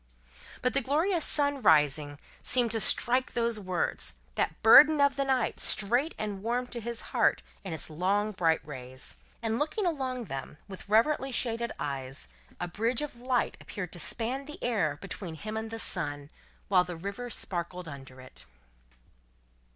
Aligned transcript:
But, 0.63 0.73
the 0.73 0.81
glorious 0.81 1.23
sun, 1.25 1.61
rising, 1.61 2.17
seemed 2.41 2.71
to 2.71 2.79
strike 2.79 3.33
those 3.33 3.59
words, 3.59 4.15
that 4.33 4.63
burden 4.63 4.99
of 4.99 5.15
the 5.15 5.23
night, 5.23 5.59
straight 5.59 6.15
and 6.17 6.41
warm 6.41 6.65
to 6.69 6.79
his 6.81 7.01
heart 7.13 7.43
in 7.63 7.71
its 7.71 7.87
long 7.87 8.31
bright 8.31 8.65
rays. 8.65 9.19
And 9.43 9.59
looking 9.59 9.85
along 9.85 10.23
them, 10.23 10.57
with 10.67 10.89
reverently 10.89 11.31
shaded 11.31 11.71
eyes, 11.79 12.27
a 12.59 12.67
bridge 12.67 13.03
of 13.03 13.17
light 13.17 13.57
appeared 13.61 13.91
to 13.93 13.99
span 13.99 14.47
the 14.47 14.57
air 14.63 14.97
between 14.99 15.35
him 15.35 15.55
and 15.55 15.69
the 15.69 15.77
sun, 15.77 16.31
while 16.67 16.83
the 16.83 16.97
river 16.97 17.29
sparkled 17.29 17.87
under 17.87 18.19
it. 18.19 18.45